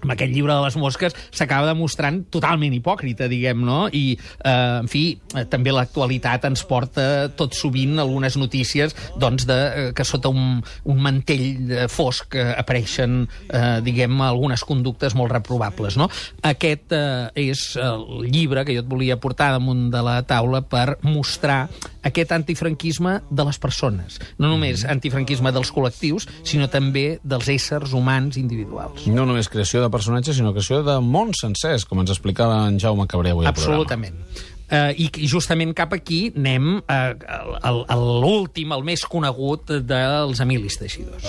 amb 0.00 0.14
aquest 0.14 0.32
llibre 0.32 0.54
de 0.54 0.64
les 0.64 0.76
mosques 0.80 1.16
s'acaba 1.30 1.70
demostrant 1.70 2.22
totalment 2.32 2.74
hipòcrita, 2.76 3.28
diguem, 3.30 3.62
no? 3.66 3.82
I, 3.92 4.16
eh, 4.16 4.80
en 4.80 4.88
fi, 4.90 5.04
eh, 5.34 5.44
també 5.50 5.74
l'actualitat 5.74 6.46
ens 6.48 6.64
porta 6.68 7.28
tot 7.36 7.56
sovint 7.56 7.98
algunes 8.00 8.36
notícies 8.40 8.94
doncs, 9.20 9.46
de, 9.48 9.58
eh, 9.58 9.92
que 9.96 10.06
sota 10.06 10.32
un, 10.32 10.60
un 10.84 11.02
mantell 11.02 11.46
eh, 11.70 11.86
fosc 11.92 12.36
eh, 12.38 12.50
apareixen, 12.58 13.22
eh, 13.48 13.80
diguem, 13.84 14.20
algunes 14.24 14.64
conductes 14.64 15.16
molt 15.18 15.32
reprovables, 15.32 15.98
no? 16.00 16.10
Aquest 16.46 16.94
eh, 16.96 17.50
és 17.50 17.64
el 17.80 18.26
llibre 18.30 18.64
que 18.64 18.76
jo 18.76 18.84
et 18.84 18.90
volia 18.90 19.20
portar 19.20 19.52
damunt 19.56 19.88
de 19.92 20.02
la 20.04 20.20
taula 20.26 20.62
per 20.62 20.98
mostrar 21.02 21.66
aquest 22.06 22.32
antifranquisme 22.32 23.18
de 23.30 23.44
les 23.44 23.58
persones. 23.60 24.18
No 24.40 24.48
només 24.48 24.86
antifranquisme 24.88 25.52
dels 25.52 25.72
col·lectius, 25.74 26.26
sinó 26.48 26.70
també 26.72 27.18
dels 27.22 27.50
éssers 27.52 27.92
humans 27.96 28.38
individuals. 28.40 29.06
No 29.10 29.26
només 29.28 29.50
creació 29.52 29.82
de 29.84 29.89
personatges, 29.92 30.38
sinó 30.38 30.54
creació 30.54 30.82
de 30.86 30.96
mons 31.04 31.42
sencers, 31.44 31.84
com 31.88 32.00
ens 32.02 32.14
explicava 32.14 32.64
en 32.68 32.80
Jaume 32.82 33.06
Cabré 33.10 33.34
avui 33.34 33.48
al 33.48 33.54
programa. 33.54 33.82
Absolutament. 33.82 34.48
Uh, 34.70 34.92
I 34.94 35.08
i 35.18 35.26
justament 35.26 35.72
cap 35.74 35.90
aquí 35.96 36.28
anem 36.30 36.76
uh, 36.78 37.58
a 37.58 37.96
l'últim, 37.98 38.70
el 38.70 38.84
més 38.86 39.02
conegut 39.02 39.72
dels 39.82 40.42
Emilis 40.44 40.78
Teixidors. 40.78 41.26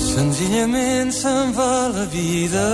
Senzillament 0.00 1.12
se'n 1.12 1.52
va 1.54 1.90
la 1.92 2.06
vida. 2.08 2.64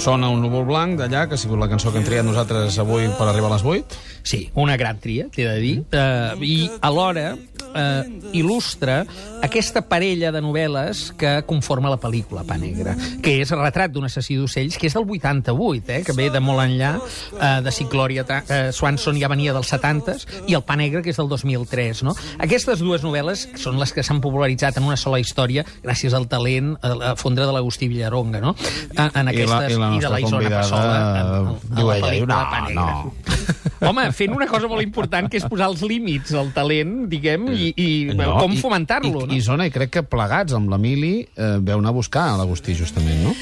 Sona 0.00 0.30
un 0.32 0.40
núvol 0.42 0.64
blanc 0.66 0.96
d'allà, 0.98 1.26
que 1.28 1.36
ha 1.36 1.40
sigut 1.40 1.60
la 1.60 1.68
cançó 1.68 1.92
que 1.92 2.00
hem 2.00 2.06
triat 2.08 2.24
nosaltres 2.24 2.80
avui 2.80 3.04
per 3.18 3.28
arribar 3.28 3.52
a 3.52 3.58
les 3.58 3.66
8. 3.68 4.00
Sí, 4.24 4.40
una 4.56 4.78
gran 4.80 4.96
tria, 5.02 5.28
t'he 5.28 5.44
de 5.44 5.60
dir. 5.60 5.76
Uh, 5.92 6.40
I 6.40 6.56
alhora 6.80 7.34
uh, 7.74 8.30
il·lustra 8.34 9.02
aquesta 9.44 9.84
parella 9.88 10.32
de 10.34 10.40
novel·les 10.44 11.04
que 11.20 11.34
conforma 11.48 11.92
la 11.92 11.98
pel·lícula 12.00 12.44
Pa 12.46 12.56
Negra, 12.60 12.94
que 13.22 13.36
és 13.42 13.52
el 13.54 13.60
retrat 13.62 13.92
d'un 13.94 14.06
assassí 14.08 14.38
d'ocells, 14.38 14.78
que 14.80 14.88
és 14.88 14.96
del 14.96 15.06
88, 15.08 15.92
eh, 15.92 16.00
que 16.06 16.16
ve 16.16 16.30
de 16.32 16.42
molt 16.44 16.64
enllà, 16.64 16.94
uh, 16.98 17.60
de 17.64 17.74
si 17.74 17.86
Gloria 17.90 18.24
uh, 18.24 18.70
Swanson 18.72 19.18
ja 19.20 19.30
venia 19.32 19.54
dels 19.56 19.72
70s, 19.72 20.26
i 20.48 20.56
el 20.56 20.64
Pa 20.66 20.78
Negra, 20.80 21.02
que 21.04 21.12
és 21.12 21.20
del 21.20 21.28
2003. 21.30 22.04
No? 22.06 22.16
Aquestes 22.42 22.82
dues 22.82 23.04
novel·les 23.04 23.48
són 23.60 23.78
les 23.80 23.92
que 23.94 24.04
s'han 24.06 24.22
popularitzat 24.24 24.80
en 24.80 24.88
una 24.88 24.98
sola 25.00 25.20
història 25.22 25.64
gràcies 25.82 26.14
al 26.16 26.28
talent 26.30 26.74
a 26.80 26.94
la 26.94 27.14
fondre 27.20 27.46
de 27.46 27.52
l'Agustí 27.54 27.88
Villaronga, 27.90 28.40
no? 28.40 28.54
En, 28.94 29.10
en 29.10 29.28
aquestes, 29.32 29.74
I 29.74 29.80
la, 29.80 29.90
i 29.94 30.00
la 30.00 30.14
de 30.14 30.14
nostra 30.14 30.14
la 30.14 30.20
Isona 30.20 30.50
Passola, 30.50 30.94
en, 30.94 31.34
en, 31.34 31.78
en 31.78 31.86
la 31.88 31.98
pel·lícula 32.06 32.34
no, 32.34 32.50
Pa 32.50 32.64
Negra. 32.68 32.80
no. 32.80 33.53
Home, 33.90 34.06
fent 34.16 34.34
una 34.34 34.46
cosa 34.50 34.68
molt 34.70 34.84
important, 34.84 35.28
que 35.30 35.38
és 35.40 35.46
posar 35.50 35.68
els 35.72 35.82
límits 35.86 36.34
al 36.38 36.50
talent, 36.56 36.94
diguem, 37.10 37.48
i, 37.52 37.72
i 37.76 37.88
No, 38.14 38.38
com 38.40 38.54
fomentar-lo, 38.60 39.24
I, 39.24 39.28
no? 39.28 39.34
I 39.36 39.40
Zona, 39.44 39.68
i 39.68 39.74
crec 39.74 39.92
que 39.98 40.04
plegats 40.06 40.54
amb 40.56 40.70
l'Emili 40.72 41.14
eh, 41.24 41.56
veu 41.60 41.80
anar 41.82 41.92
a 41.92 41.96
buscar 41.96 42.26
l'Agustí, 42.38 42.76
justament, 42.78 43.20
no? 43.26 43.34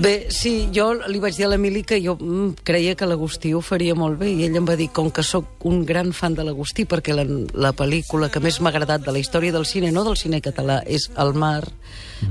Bé, 0.00 0.28
sí, 0.32 0.68
jo 0.72 0.86
li 1.10 1.20
vaig 1.20 1.36
dir 1.36 1.44
a 1.44 1.50
l'Emili 1.52 1.82
que 1.84 1.98
jo 2.00 2.14
mm, 2.16 2.62
creia 2.64 2.94
que 2.96 3.06
l'Agustí 3.06 3.52
ho 3.52 3.60
faria 3.60 3.94
molt 3.98 4.16
bé 4.22 4.30
i 4.32 4.46
ell 4.46 4.56
em 4.56 4.66
va 4.68 4.76
dir, 4.78 4.88
com 4.94 5.10
que 5.12 5.24
sóc 5.26 5.66
un 5.68 5.84
gran 5.86 6.14
fan 6.16 6.36
de 6.38 6.46
l'Agustí, 6.46 6.86
perquè 6.88 7.12
la, 7.16 7.26
la 7.54 7.74
pel·lícula 7.76 8.30
que 8.32 8.40
més 8.40 8.60
m'ha 8.60 8.72
agradat 8.72 9.04
de 9.04 9.12
la 9.12 9.20
història 9.20 9.52
del 9.52 9.66
cine, 9.68 9.92
no 9.92 10.04
del 10.06 10.16
cine 10.16 10.40
català, 10.40 10.80
és 10.86 11.10
El 11.20 11.34
mar, 11.36 11.66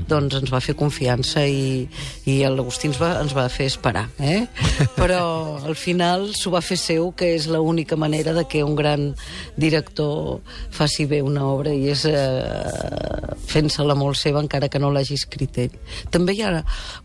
doncs 0.08 0.36
ens 0.40 0.52
va 0.52 0.60
fer 0.64 0.74
confiança 0.78 1.44
i, 1.46 1.86
i 2.28 2.38
l'Agustí 2.48 2.88
ens, 2.90 2.98
va, 3.00 3.12
ens 3.22 3.34
va 3.36 3.46
fer 3.52 3.68
esperar, 3.70 4.06
eh? 4.18 4.46
Però 5.00 5.22
al 5.60 5.76
final 5.78 6.30
s'ho 6.36 6.52
va 6.54 6.62
fer 6.64 6.78
seu, 6.80 7.10
que 7.16 7.32
és 7.36 7.46
l'única 7.50 7.96
manera 8.00 8.34
de 8.36 8.46
que 8.48 8.64
un 8.64 8.74
gran 8.78 9.10
director 9.56 10.40
faci 10.72 11.06
bé 11.10 11.22
una 11.22 11.44
obra 11.46 11.74
i 11.76 11.90
és 11.92 12.06
eh, 12.08 13.36
fent-se-la 13.52 13.96
molt 13.98 14.18
seva 14.18 14.42
encara 14.42 14.70
que 14.72 14.80
no 14.82 14.90
l'hagi 14.92 15.18
escrit 15.20 15.62
ell. 15.66 15.76
També 16.10 16.36
hi 16.36 16.42
ha 16.46 16.62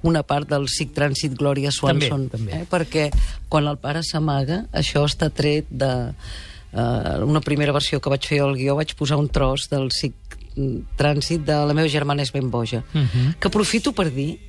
una 0.08 0.24
part 0.28 0.47
del 0.50 0.68
Sic 0.72 0.94
Trànsit 0.96 1.36
Glòria 1.38 1.72
Swanson, 1.72 2.28
També, 2.30 2.52
també. 2.52 2.62
Eh? 2.62 2.68
perquè 2.70 3.08
quan 3.50 3.68
el 3.68 3.80
pare 3.82 4.04
s'amaga, 4.04 4.66
això 4.72 5.06
està 5.08 5.30
tret 5.34 5.70
de 5.70 5.92
uh, 6.12 7.26
una 7.28 7.42
primera 7.42 7.76
versió 7.76 8.02
que 8.02 8.12
vaig 8.14 8.28
fer 8.28 8.42
al 8.44 8.56
guió, 8.58 8.76
vaig 8.80 8.96
posar 9.00 9.20
un 9.22 9.30
tros 9.30 9.68
del 9.72 9.90
Sic 9.96 10.16
Trànsit 10.98 11.44
de 11.46 11.58
la 11.70 11.76
meva 11.78 11.90
germana 11.92 12.24
és 12.26 12.34
ben 12.34 12.50
boja, 12.50 12.84
uh 12.94 13.02
-huh. 13.02 13.36
que 13.40 13.48
aprofito 13.48 13.94
per 13.94 14.10
dir 14.14 14.40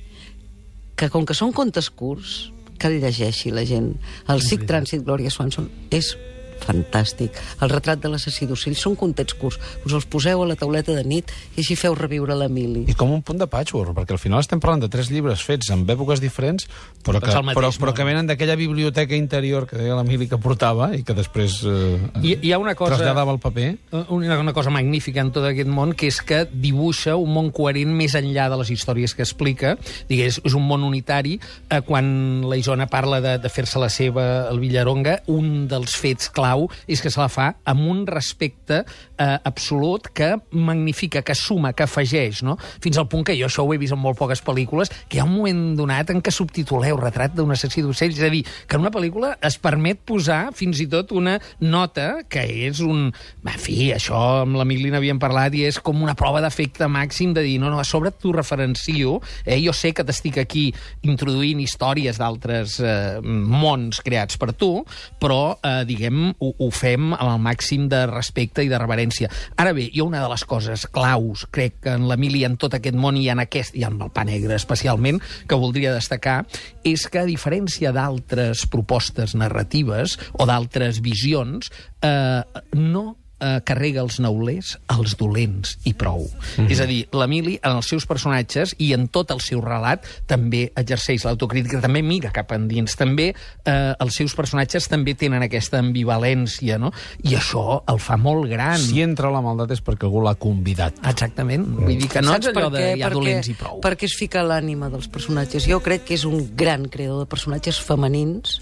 que 0.95 1.09
com 1.09 1.25
que 1.25 1.33
són 1.33 1.53
contes 1.53 1.89
curts, 1.89 2.51
que 2.79 2.87
el 2.87 2.99
llegeixi 3.01 3.51
la 3.51 3.65
gent. 3.65 3.93
El 4.27 4.41
Sic 4.41 4.65
Trànsit 4.67 5.03
Glòria 5.03 5.29
Swanson 5.29 5.69
és 5.89 6.17
fantàstic. 6.63 7.37
El 7.63 7.71
retrat 7.73 8.01
de 8.03 8.11
l'assassí 8.11 8.47
d'ocells 8.49 8.81
són 8.85 8.97
contets 8.99 9.35
curts. 9.39 9.59
Us 9.85 9.95
els 9.95 10.07
poseu 10.09 10.43
a 10.43 10.47
la 10.49 10.57
tauleta 10.59 10.95
de 10.95 11.03
nit 11.07 11.31
i 11.55 11.63
així 11.63 11.77
feu 11.79 11.95
reviure 11.97 12.37
l'Emili. 12.37 12.85
I 12.91 12.97
com 12.97 13.11
un 13.15 13.23
punt 13.25 13.39
de 13.41 13.47
patchwork, 13.49 13.93
perquè 13.97 14.15
al 14.15 14.21
final 14.21 14.43
estem 14.43 14.61
parlant 14.63 14.83
de 14.85 14.91
tres 14.91 15.11
llibres 15.13 15.43
fets 15.45 15.71
en 15.73 15.85
èpoques 15.89 16.21
diferents, 16.23 16.67
però 17.05 17.21
que, 17.23 17.31
el 17.31 17.45
mateix 17.47 17.59
però, 17.59 17.71
però 17.85 17.95
que 17.97 18.07
venen 18.07 18.29
d'aquella 18.29 18.57
biblioteca 18.59 19.17
interior 19.17 19.67
que 19.69 19.79
deia 19.79 19.97
l'Emili 19.97 20.29
que 20.29 20.39
portava 20.41 20.91
i 20.95 21.03
que 21.05 21.15
després 21.17 21.59
eh, 21.67 21.97
Hi, 22.21 22.35
hi 22.43 22.53
ha 22.53 22.59
una 22.61 22.75
cosa... 22.75 22.95
traslladava 22.95 23.33
al 23.35 23.39
paper. 23.41 23.69
Una, 24.09 24.39
una 24.39 24.53
cosa 24.53 24.71
magnífica 24.73 25.21
en 25.23 25.31
tot 25.35 25.45
aquest 25.47 25.69
món, 25.71 25.93
que 25.97 26.09
és 26.09 26.19
que 26.25 26.43
dibuixa 26.49 27.15
un 27.19 27.33
món 27.35 27.51
coherent 27.55 27.91
més 27.95 28.15
enllà 28.19 28.49
de 28.51 28.59
les 28.61 28.71
històries 28.73 29.15
que 29.15 29.25
explica. 29.25 29.75
Digués, 30.09 30.41
és 30.45 30.57
un 30.57 30.65
món 30.67 30.85
unitari. 30.87 31.37
Eh, 31.69 31.81
quan 31.85 32.09
la 32.49 32.59
Isona 32.59 32.89
parla 32.91 33.21
de, 33.23 33.37
de 33.41 33.51
fer-se 33.53 33.81
la 33.81 33.89
seva 33.93 34.25
al 34.49 34.61
Villaronga, 34.61 35.19
un 35.31 35.67
dels 35.71 35.95
fets 35.99 36.31
clau 36.49 36.69
és 36.87 37.01
que 37.01 37.11
se 37.11 37.19
la 37.21 37.29
fa 37.29 37.51
amb 37.69 37.85
un 37.89 38.05
respecte 38.07 38.81
eh, 38.81 39.37
absolut 39.45 40.09
que 40.13 40.35
magnifica, 40.51 41.21
que 41.21 41.35
suma, 41.35 41.73
que 41.73 41.85
afegeix, 41.85 42.43
no? 42.43 42.57
Fins 42.81 42.97
al 42.97 43.07
punt 43.09 43.25
que 43.27 43.37
jo 43.37 43.47
això 43.47 43.65
ho 43.65 43.73
he 43.73 43.79
vist 43.81 43.93
en 43.93 44.01
molt 44.01 44.17
poques 44.19 44.41
pel·lícules, 44.45 44.91
que 45.07 45.17
hi 45.17 45.21
ha 45.21 45.27
un 45.27 45.35
moment 45.35 45.61
donat 45.77 46.11
en 46.13 46.23
què 46.23 46.33
subtituleu 46.33 46.97
retrat 46.99 47.35
d'un 47.35 47.51
assassí 47.53 47.83
d'ocells. 47.85 48.17
És 48.19 48.25
a 48.25 48.31
dir, 48.33 48.43
que 48.67 48.77
en 48.77 48.85
una 48.85 48.93
pel·lícula 48.93 49.35
es 49.45 49.59
permet 49.61 50.01
posar 50.07 50.49
fins 50.57 50.81
i 50.81 50.87
tot 50.89 51.13
una 51.15 51.37
nota 51.59 52.23
que 52.29 52.45
és 52.69 52.81
un... 52.85 53.09
En 53.49 53.61
fi, 53.61 53.89
això 53.95 54.43
amb 54.43 54.57
l'Emili 54.59 54.91
n'havíem 54.93 55.19
parlat 55.21 55.55
i 55.57 55.65
és 55.67 55.79
com 55.83 56.03
una 56.03 56.15
prova 56.17 56.41
d'efecte 56.43 56.87
màxim 56.91 57.33
de 57.35 57.43
dir, 57.45 57.57
no, 57.61 57.71
no, 57.71 57.79
a 57.81 57.87
sobre 57.87 58.11
t'ho 58.13 58.33
referencio, 58.35 59.17
eh? 59.43 59.57
jo 59.59 59.73
sé 59.75 59.91
que 59.95 60.05
t'estic 60.05 60.39
aquí 60.41 60.67
introduint 61.07 61.59
històries 61.63 62.19
d'altres 62.21 62.77
eh, 62.83 63.19
mons 63.23 64.01
creats 64.05 64.37
per 64.39 64.53
tu, 64.53 64.71
però, 65.19 65.57
eh, 65.65 65.81
diguem, 65.89 66.29
ho, 66.39 66.51
ho 66.57 66.69
fem 66.73 67.13
amb 67.13 67.27
el 67.27 67.41
màxim 67.43 67.87
de 67.91 68.05
respecte 68.09 68.63
i 68.65 68.71
de 68.71 68.79
reverència. 68.81 69.29
Ara 69.59 69.73
bé, 69.77 69.89
ha 69.91 70.05
una 70.05 70.23
de 70.23 70.31
les 70.31 70.45
coses 70.49 70.85
claus, 70.91 71.45
crec 71.51 71.79
que 71.85 71.95
en 71.95 72.07
l'Emili 72.09 72.43
en 72.47 72.57
tot 72.61 72.75
aquest 72.77 72.97
món 72.97 73.19
i 73.19 73.27
en 73.31 73.43
aquest, 73.43 73.75
i 73.77 73.85
en 73.87 73.99
el 73.99 74.11
pa 74.15 74.25
negre 74.27 74.57
especialment, 74.59 75.21
que 75.47 75.59
voldria 75.59 75.95
destacar, 75.95 76.41
és 76.87 77.07
que 77.11 77.23
a 77.23 77.29
diferència 77.29 77.93
d'altres 77.95 78.65
propostes 78.71 79.35
narratives 79.37 80.17
o 80.33 80.47
d'altres 80.49 81.03
visions, 81.05 81.71
eh, 82.01 82.43
no 82.75 83.05
eh, 83.39 83.61
carrega 83.63 84.01
els 84.01 84.19
neulers 84.19 84.77
als 84.87 85.15
dolents 85.17 85.77
i 85.85 85.93
prou. 85.93 86.21
Mm 86.23 86.65
-hmm. 86.65 86.71
És 86.71 86.79
a 86.79 86.85
dir, 86.85 87.07
l'Emili, 87.11 87.59
en 87.63 87.71
els 87.77 87.87
seus 87.87 88.05
personatges 88.05 88.75
i 88.77 88.93
en 88.93 89.07
tot 89.07 89.31
el 89.31 89.39
seu 89.41 89.61
relat, 89.61 90.05
també 90.25 90.71
exerceix 90.75 91.23
l'autocrítica, 91.25 91.81
també 91.81 92.01
mira 92.01 92.31
cap 92.31 92.51
endins, 92.51 92.95
també 92.95 93.33
eh, 93.65 93.93
els 93.99 94.13
seus 94.15 94.35
personatges 94.35 94.87
també 94.87 95.13
tenen 95.15 95.41
aquesta 95.43 95.79
ambivalència, 95.79 96.77
no? 96.77 96.91
I 97.23 97.35
això 97.35 97.83
el 97.87 97.99
fa 97.99 98.17
molt 98.17 98.49
gran. 98.49 98.77
Si 98.77 99.01
entra 99.01 99.29
la 99.31 99.41
maldat 99.41 99.71
és 99.71 99.83
perquè 99.83 100.03
algú 100.05 100.21
l'ha 100.21 100.35
convidat. 100.35 100.93
Exactament. 101.05 101.65
Vull 101.67 101.97
dir 101.97 102.07
que 102.07 102.21
no 102.21 102.33
és 102.35 102.43
Saps 102.45 102.47
allò 102.55 102.69
per 102.69 102.79
de 102.79 102.97
hi 102.97 103.01
ha 103.01 103.09
Perquè- 103.09 103.13
dolents 103.13 103.47
i 103.49 103.53
prou. 103.53 103.81
Perquè 103.81 104.03
es 104.05 104.15
fica 104.15 104.43
l'ànima 104.43 104.89
dels 104.89 105.07
personatges. 105.07 105.65
Jo 105.67 105.79
crec 105.81 106.03
que 106.05 106.13
és 106.15 106.25
un 106.25 106.55
gran 106.55 106.85
creador 106.89 107.19
de 107.19 107.25
personatges 107.25 107.79
femenins, 107.79 108.59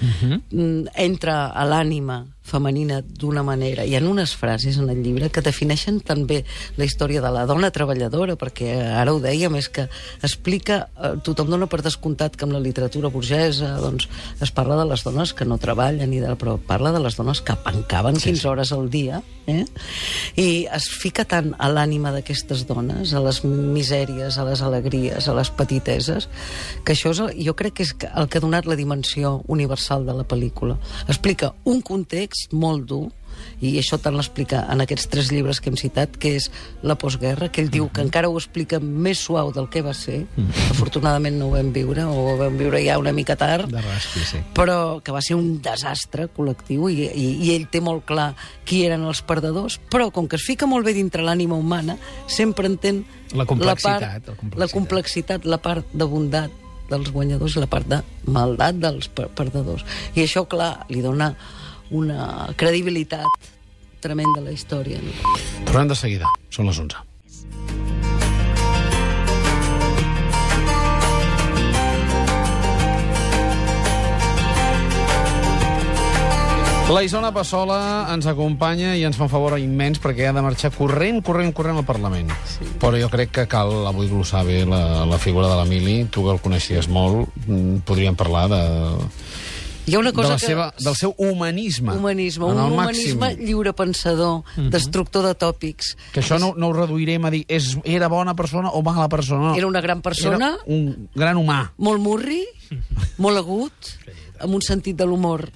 Mhm. 0.00 0.42
mm, 0.50 0.86
entra 0.94 1.46
a 1.48 1.64
l'ànima 1.66 2.26
femenina 2.50 3.00
d'una 3.02 3.44
manera. 3.46 3.84
Hi 3.86 3.94
ha 3.96 4.02
unes 4.02 4.34
frases 4.36 4.76
en 4.82 4.90
el 4.90 5.02
llibre 5.04 5.30
que 5.30 5.42
defineixen 5.46 6.00
també 6.04 6.42
la 6.76 6.84
història 6.88 7.22
de 7.22 7.30
la 7.32 7.46
dona 7.46 7.70
treballadora, 7.70 8.34
perquè 8.40 8.72
ara 9.00 9.14
ho 9.14 9.20
dèiem, 9.22 9.54
és 9.60 9.68
que 9.70 9.86
explica, 10.26 10.88
eh, 10.98 11.14
tothom 11.24 11.50
dona 11.50 11.68
per 11.70 11.80
descomptat 11.86 12.36
que 12.36 12.44
amb 12.48 12.54
la 12.56 12.60
literatura 12.62 13.08
burgesa 13.08 13.76
doncs, 13.80 14.08
es 14.42 14.50
parla 14.50 14.76
de 14.80 14.88
les 14.90 15.04
dones 15.06 15.32
que 15.32 15.44
no 15.46 15.58
treballen, 15.62 16.12
i 16.12 16.20
de, 16.20 16.34
però 16.40 16.58
parla 16.58 16.92
de 16.92 17.00
les 17.04 17.16
dones 17.16 17.40
que 17.40 17.54
pencaven 17.64 18.16
15 18.18 18.48
hores 18.48 18.72
al 18.72 18.88
dia, 18.90 19.22
eh? 19.46 19.64
i 20.36 20.66
es 20.72 20.88
fica 20.90 21.24
tant 21.28 21.52
a 21.58 21.68
l'ànima 21.70 22.12
d'aquestes 22.14 22.66
dones, 22.68 23.14
a 23.14 23.20
les 23.22 23.42
misèries, 23.44 24.38
a 24.38 24.44
les 24.48 24.62
alegries, 24.62 25.28
a 25.28 25.34
les 25.36 25.50
petiteses, 25.54 26.28
que 26.84 26.94
això 26.96 27.12
és, 27.14 27.20
el- 27.20 27.34
jo 27.46 27.54
crec 27.58 27.74
que 27.78 27.82
és 27.86 27.94
el 28.14 28.28
que 28.28 28.38
ha 28.38 28.44
donat 28.44 28.66
la 28.66 28.76
dimensió 28.78 29.42
universal 29.48 30.06
de 30.06 30.14
la 30.16 30.24
pel·lícula. 30.24 30.78
Explica 31.08 31.52
un 31.64 31.80
context 31.82 32.39
molt 32.52 32.86
dur, 32.88 33.06
i 33.60 33.74
això 33.78 33.98
tant 34.00 34.16
l'explica 34.16 34.62
en 34.72 34.80
aquests 34.82 35.08
tres 35.12 35.28
llibres 35.32 35.60
que 35.60 35.70
hem 35.70 35.76
citat, 35.80 36.16
que 36.20 36.32
és 36.38 36.48
la 36.86 36.96
postguerra, 37.00 37.50
que 37.52 37.62
ell 37.62 37.70
diu 37.72 37.88
que 37.92 38.02
encara 38.04 38.30
ho 38.30 38.36
explica 38.38 38.80
més 38.80 39.20
suau 39.20 39.52
del 39.52 39.68
que 39.72 39.82
va 39.84 39.92
ser. 39.96 40.22
Afortunadament 40.70 41.36
no 41.38 41.48
ho 41.48 41.54
vam 41.54 41.72
viure, 41.74 42.06
o 42.08 42.24
ho 42.32 42.36
vam 42.40 42.56
viure 42.60 42.80
ja 42.84 42.98
una 43.00 43.12
mica 43.16 43.36
tard 43.40 43.70
De 43.70 43.82
rasqui, 43.84 44.24
sí. 44.26 44.40
però 44.56 45.00
que 45.04 45.12
va 45.12 45.22
ser 45.24 45.36
un 45.38 45.60
desastre 45.64 46.28
col·lectiu 46.36 46.88
i, 46.90 47.04
i, 47.08 47.26
i 47.46 47.52
ell 47.54 47.68
té 47.70 47.82
molt 47.84 48.06
clar 48.08 48.32
qui 48.64 48.82
eren 48.88 49.04
els 49.08 49.22
perdedors, 49.26 49.78
però 49.92 50.10
com 50.14 50.28
que 50.28 50.40
es 50.40 50.46
fica 50.46 50.68
molt 50.70 50.86
bé 50.88 50.96
dintre 50.96 51.24
l'ànima 51.26 51.58
humana, 51.58 51.98
sempre 52.28 52.68
entén 52.70 53.04
La 53.36 53.46
complexitat, 53.46 54.00
la, 54.00 54.08
la 54.08 54.18
part, 54.18 54.26
complexitat. 54.26 54.58
la 54.58 54.72
complexitat, 54.72 55.46
la 55.46 55.60
part 55.62 55.92
de 55.92 56.08
bondat 56.08 56.58
dels 56.90 57.12
guanyadors 57.14 57.54
i 57.54 57.62
la 57.62 57.70
part 57.70 57.86
de 57.86 58.00
maldat 58.26 58.78
dels 58.82 59.08
per 59.14 59.28
perdedors. 59.38 59.84
I 60.16 60.24
això, 60.24 60.42
clar, 60.50 60.86
li 60.90 61.02
dona 61.04 61.30
una 61.90 62.48
credibilitat 62.56 63.50
tremenda 64.00 64.40
a 64.40 64.48
la 64.48 64.56
història. 64.56 64.98
No? 65.02 65.36
Tornem 65.68 65.92
de 65.92 65.98
seguida. 65.98 66.30
Són 66.50 66.70
les 66.70 66.80
11. 66.80 67.06
La 76.90 77.04
Isona 77.06 77.28
Passola 77.30 78.08
ens 78.10 78.26
acompanya 78.26 78.96
i 78.98 79.04
ens 79.06 79.14
fa 79.14 79.28
un 79.28 79.30
favor 79.30 79.54
immens 79.62 80.00
perquè 80.02 80.24
ha 80.26 80.32
de 80.34 80.42
marxar 80.42 80.72
corrent, 80.74 81.20
corrent, 81.22 81.52
corrent 81.54 81.78
al 81.78 81.86
Parlament. 81.86 82.32
Sí. 82.50 82.66
Però 82.82 82.98
jo 82.98 83.06
crec 83.12 83.30
que 83.36 83.44
cal 83.46 83.70
avui 83.86 84.08
glossar 84.10 84.42
bé 84.48 84.64
la, 84.66 85.04
la 85.06 85.20
figura 85.22 85.46
de 85.52 85.60
l'Emili. 85.60 86.08
Tu 86.10 86.24
que 86.24 86.34
el 86.34 86.42
coneixies 86.42 86.90
molt, 86.90 87.30
mm, 87.46 87.84
podríem 87.86 88.18
parlar 88.18 88.48
de, 88.50 88.62
Hi 89.90 89.96
ha 89.96 90.00
una 90.00 90.10
de 90.12 90.16
cosa 90.16 90.28
la 90.34 90.38
que... 90.38 90.46
seva, 90.46 90.66
del 90.78 90.94
seu 90.96 91.14
humanisme. 91.18 91.92
Humanisme, 91.96 92.44
un 92.46 92.58
humanisme 92.60 93.20
màxim. 93.26 93.44
lliurepensador, 93.46 94.42
destructor 94.70 95.26
de 95.26 95.34
tòpics. 95.34 95.94
Que 96.14 96.20
això 96.22 96.38
no, 96.40 96.52
no 96.56 96.70
ho 96.70 96.76
reduirem 96.76 97.24
a 97.26 97.30
dir 97.34 97.44
és, 97.48 97.72
era 97.84 98.08
bona 98.08 98.34
persona 98.38 98.70
o 98.70 98.82
mala 98.86 99.08
persona. 99.08 99.50
No. 99.50 99.54
Era 99.58 99.66
una 99.66 99.80
gran 99.82 100.00
persona, 100.02 100.54
Era 100.56 100.74
un 100.76 101.08
gran 101.14 101.36
humà. 101.36 101.72
molt 101.78 102.00
murri, 102.00 102.44
molt 103.24 103.36
agut, 103.42 103.94
amb 104.40 104.54
un 104.54 104.62
sentit 104.62 104.96
de 104.96 105.04
l'humor 105.06 105.48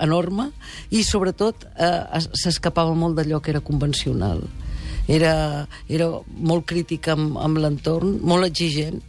enorme 0.00 0.50
i, 0.90 1.02
sobretot, 1.06 1.64
eh, 1.78 2.02
es- 2.18 2.28
s'escapava 2.42 2.92
molt 2.94 3.16
d'allò 3.16 3.40
que 3.40 3.50
era 3.54 3.60
convencional. 3.64 4.42
Era, 5.08 5.68
era 5.88 6.08
molt 6.34 6.66
crític 6.66 7.06
amb, 7.12 7.36
amb 7.38 7.60
l'entorn, 7.62 8.16
molt 8.26 8.44
exigent, 8.48 9.00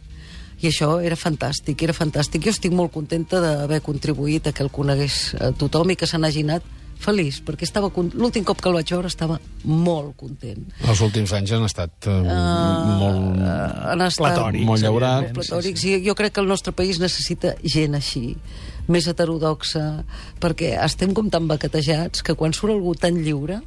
i 0.60 0.70
això 0.70 0.98
era 1.04 1.16
fantàstic, 1.18 1.82
era 1.86 1.94
fantàstic. 1.94 2.42
Jo 2.44 2.54
estic 2.54 2.74
molt 2.74 2.92
contenta 2.94 3.40
d'haver 3.42 3.80
contribuït 3.84 4.48
a 4.48 4.52
que 4.52 4.64
el 4.66 4.72
conegués 4.74 5.36
a 5.38 5.52
tothom 5.54 5.94
i 5.94 5.96
que 5.96 6.08
se 6.10 6.18
n'hagi 6.18 6.42
anat 6.46 6.66
feliç, 6.98 7.38
perquè 7.46 7.62
estava 7.62 7.90
l'últim 7.94 8.42
cop 8.42 8.58
que 8.58 8.68
el 8.70 8.74
vaig 8.74 8.90
veure 8.90 9.06
estava 9.06 9.36
molt 9.62 10.16
content. 10.18 10.64
Els 10.82 11.02
últims 11.04 11.30
anys 11.36 11.52
han 11.54 11.66
estat 11.68 12.08
uh, 12.10 12.18
molt... 12.98 13.38
han 13.38 14.02
estat 14.08 14.34
Platòrics, 14.34 14.66
Molt 14.66 14.82
llaurat. 14.82 15.28
evidentment. 15.28 15.38
platòrics. 15.38 15.84
I 15.86 16.00
jo 16.02 16.16
crec 16.18 16.34
que 16.34 16.42
el 16.42 16.50
nostre 16.50 16.74
país 16.74 16.98
necessita 16.98 17.54
gent 17.62 17.94
així, 17.94 18.34
més 18.90 19.06
heterodoxa, 19.06 20.02
perquè 20.42 20.74
estem 20.82 21.14
com 21.14 21.30
tan 21.30 21.46
baquetejats 21.46 22.24
que 22.26 22.34
quan 22.34 22.56
surt 22.56 22.74
algú 22.74 22.96
tan 22.98 23.22
lliure 23.22 23.60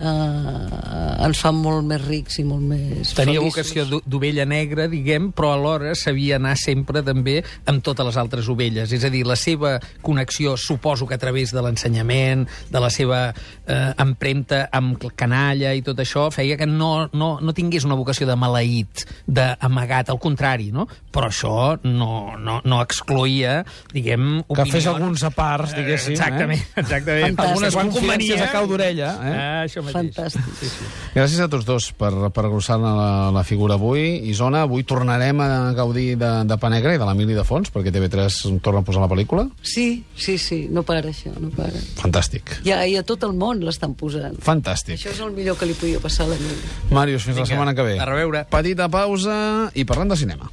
eh, 0.00 1.24
ens 1.26 1.40
fa 1.42 1.52
molt 1.54 1.84
més 1.86 2.00
rics 2.06 2.38
i 2.40 2.44
molt 2.48 2.62
més 2.64 3.12
Tenia 3.14 3.40
feliços. 3.40 3.44
vocació 3.50 3.84
d'o- 3.86 4.02
d'ovella 4.06 4.44
negra, 4.48 4.88
diguem, 4.88 5.30
però 5.36 5.52
alhora 5.54 5.94
sabia 5.94 6.36
anar 6.40 6.56
sempre 6.56 7.02
també 7.06 7.40
amb 7.66 7.82
totes 7.84 8.06
les 8.06 8.16
altres 8.16 8.48
ovelles. 8.48 8.92
És 8.92 9.04
a 9.04 9.10
dir, 9.12 9.26
la 9.26 9.36
seva 9.36 9.78
connexió, 10.02 10.56
suposo 10.56 11.06
que 11.06 11.14
a 11.14 11.18
través 11.18 11.52
de 11.52 11.62
l'ensenyament, 11.62 12.46
de 12.70 12.80
la 12.80 12.90
seva 12.90 13.20
eh, 13.66 13.92
empremta 13.98 14.68
amb 14.72 15.04
canalla 15.16 15.74
i 15.74 15.82
tot 15.82 15.98
això, 16.02 16.30
feia 16.32 16.56
que 16.56 16.66
no, 16.66 17.08
no, 17.12 17.38
no 17.40 17.52
tingués 17.54 17.84
una 17.84 17.94
vocació 17.98 18.26
de 18.26 18.36
maleït, 18.36 19.04
d'amagat, 19.26 20.10
al 20.10 20.18
contrari, 20.18 20.70
no? 20.72 20.86
Però 21.12 21.28
això 21.28 21.78
no, 21.84 22.36
no, 22.38 22.60
no 22.64 22.80
excloïa, 22.82 23.60
diguem, 23.92 24.42
Que 24.54 24.64
fes 24.70 24.86
alguns 24.90 25.22
aparts, 25.24 25.74
diguéssim. 25.76 26.12
Exactament, 26.16 26.60
Eh? 26.60 26.80
exactament. 26.80 27.36
Fantàstic. 27.36 27.50
Algunes 27.50 27.94
convenia. 28.00 28.44
a 28.44 28.50
cau 28.52 28.66
d'orella. 28.66 29.10
Eh? 29.20 29.34
Ah, 29.40 29.62
això 29.64 29.82
mateix. 29.94 30.14
Fantàstic. 30.16 30.54
Sí, 30.60 30.68
sí. 30.72 30.88
Gràcies 31.14 31.40
a 31.44 31.48
tots 31.52 31.66
dos 31.68 31.88
per, 31.98 32.10
per 32.34 32.44
agrossar 32.46 32.78
la, 32.82 32.94
la 33.34 33.42
figura 33.44 33.74
avui. 33.78 34.04
Isona, 34.30 34.62
avui 34.68 34.84
tornarem 34.88 35.40
a 35.44 35.48
gaudir 35.76 36.16
de, 36.20 36.30
de 36.48 36.58
Pa 36.60 36.70
Negre 36.72 36.94
i 36.96 37.00
de 37.00 37.08
l'Emili 37.08 37.36
de 37.36 37.44
Fons, 37.46 37.72
perquè 37.74 37.92
TV3 37.94 38.60
torna 38.64 38.84
a 38.84 38.86
posar 38.86 39.02
la 39.04 39.10
pel·lícula. 39.10 39.48
Sí, 39.62 40.04
sí, 40.16 40.36
sí, 40.38 40.62
no 40.70 40.84
para 40.86 41.02
això, 41.10 41.32
no 41.40 41.50
para. 41.56 41.80
Fantàstic. 42.00 42.58
I 42.68 42.74
a, 42.76 42.80
i 42.86 42.96
a 43.00 43.04
tot 43.06 43.24
el 43.28 43.34
món 43.38 43.60
l'estan 43.66 43.94
posant. 43.98 44.38
Fantàstic. 44.44 44.96
Això 45.00 45.12
és 45.14 45.20
el 45.24 45.34
millor 45.36 45.58
que 45.60 45.68
li 45.68 45.74
podia 45.78 46.00
passar 46.02 46.26
a 46.28 46.32
la 46.34 46.38
Mili. 46.40 46.60
Màrius, 46.94 47.24
fins 47.26 47.36
la 47.36 47.44
Vinga, 47.44 47.52
setmana 47.54 47.74
que 47.76 47.86
ve. 47.86 47.98
a 48.00 48.06
reveure. 48.08 48.44
Petita 48.50 48.88
pausa 48.92 49.36
i 49.74 49.84
parlem 49.88 50.10
de 50.14 50.18
cinema. 50.20 50.50